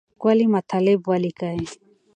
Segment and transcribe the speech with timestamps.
[0.15, 1.63] ښکلي مطالب ولیکئ.